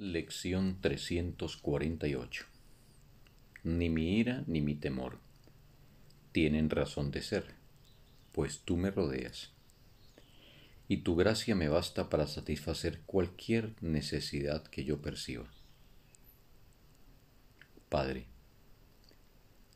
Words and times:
Lección 0.00 0.80
348 0.80 2.44
Ni 3.64 3.88
mi 3.88 4.20
ira 4.20 4.44
ni 4.46 4.60
mi 4.60 4.76
temor 4.76 5.18
tienen 6.30 6.70
razón 6.70 7.10
de 7.10 7.20
ser, 7.20 7.56
pues 8.30 8.60
tú 8.60 8.76
me 8.76 8.92
rodeas, 8.92 9.50
y 10.86 10.98
tu 10.98 11.16
gracia 11.16 11.56
me 11.56 11.68
basta 11.68 12.08
para 12.08 12.28
satisfacer 12.28 13.00
cualquier 13.06 13.74
necesidad 13.80 14.62
que 14.68 14.84
yo 14.84 15.02
perciba. 15.02 15.50
Padre, 17.88 18.28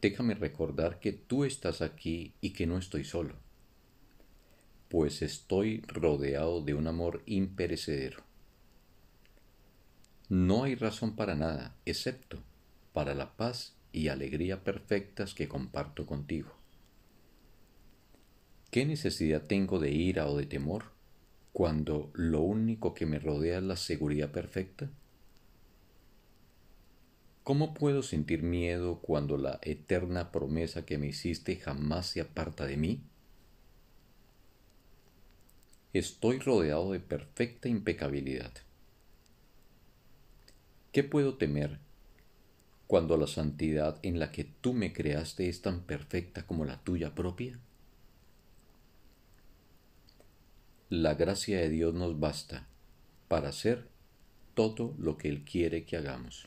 déjame 0.00 0.34
recordar 0.34 1.00
que 1.00 1.12
tú 1.12 1.42
estás 1.42 1.82
aquí 1.82 2.34
y 2.40 2.50
que 2.50 2.68
no 2.68 2.78
estoy 2.78 3.02
solo, 3.02 3.34
pues 4.88 5.22
estoy 5.22 5.80
rodeado 5.88 6.62
de 6.62 6.74
un 6.74 6.86
amor 6.86 7.24
imperecedero 7.26 8.33
no 10.28 10.64
hay 10.64 10.74
razón 10.74 11.16
para 11.16 11.34
nada, 11.34 11.76
excepto 11.84 12.38
para 12.92 13.14
la 13.14 13.36
paz 13.36 13.74
y 13.92 14.08
alegría 14.08 14.64
perfectas 14.64 15.34
que 15.34 15.48
comparto 15.48 16.06
contigo. 16.06 16.52
¿Qué 18.70 18.86
necesidad 18.86 19.42
tengo 19.42 19.78
de 19.78 19.90
ira 19.90 20.26
o 20.26 20.36
de 20.36 20.46
temor 20.46 20.86
cuando 21.52 22.10
lo 22.14 22.40
único 22.40 22.94
que 22.94 23.06
me 23.06 23.18
rodea 23.18 23.58
es 23.58 23.64
la 23.64 23.76
seguridad 23.76 24.32
perfecta? 24.32 24.90
¿Cómo 27.44 27.74
puedo 27.74 28.02
sentir 28.02 28.42
miedo 28.42 29.00
cuando 29.00 29.36
la 29.36 29.60
eterna 29.62 30.32
promesa 30.32 30.86
que 30.86 30.98
me 30.98 31.08
hiciste 31.08 31.56
jamás 31.56 32.06
se 32.06 32.22
aparta 32.22 32.66
de 32.66 32.78
mí? 32.78 33.02
Estoy 35.92 36.38
rodeado 36.40 36.90
de 36.90 37.00
perfecta 37.00 37.68
impecabilidad. 37.68 38.50
¿Qué 40.94 41.02
puedo 41.02 41.34
temer 41.34 41.80
cuando 42.86 43.16
la 43.16 43.26
santidad 43.26 43.98
en 44.04 44.20
la 44.20 44.30
que 44.30 44.44
tú 44.44 44.72
me 44.74 44.92
creaste 44.92 45.48
es 45.48 45.60
tan 45.60 45.80
perfecta 45.80 46.46
como 46.46 46.64
la 46.64 46.84
tuya 46.84 47.16
propia? 47.16 47.58
La 50.90 51.14
gracia 51.14 51.58
de 51.58 51.68
Dios 51.68 51.94
nos 51.94 52.20
basta 52.20 52.68
para 53.26 53.48
hacer 53.48 53.88
todo 54.54 54.94
lo 54.96 55.18
que 55.18 55.28
Él 55.28 55.44
quiere 55.44 55.84
que 55.84 55.96
hagamos. 55.96 56.46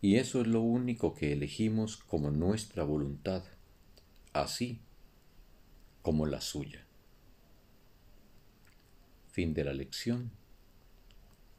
Y 0.00 0.14
eso 0.14 0.40
es 0.40 0.46
lo 0.46 0.60
único 0.60 1.16
que 1.16 1.32
elegimos 1.32 1.96
como 1.96 2.30
nuestra 2.30 2.84
voluntad, 2.84 3.42
así 4.32 4.78
como 6.02 6.24
la 6.24 6.40
suya. 6.40 6.86
Fin 9.32 9.54
de 9.54 9.64
la 9.64 9.72
lección 9.72 10.30